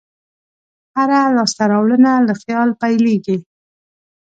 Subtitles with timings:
[0.97, 3.37] هره لاسته راوړنه له خیال پیلېږي.